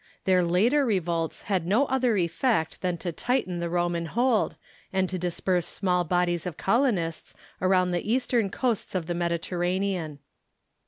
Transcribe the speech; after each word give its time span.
Their 0.25 0.41
later 0.41 0.83
revolts 0.83 1.43
had 1.43 1.67
no 1.67 1.85
other 1.85 2.17
effect 2.17 2.81
than 2.81 2.97
to 2.97 3.11
tighten 3.11 3.59
the 3.59 3.69
Roman 3.69 4.07
hold, 4.07 4.55
and 4.91 5.07
to 5.09 5.19
disperse 5.19 5.67
small 5.67 6.03
bodies 6.05 6.47
of 6.47 6.57
colonists 6.57 7.35
around 7.61 7.91
the 7.91 8.11
eastern 8.11 8.49
coasts 8.49 8.95
of 8.95 9.05
the 9.05 9.13
Mediterranean. 9.13 10.17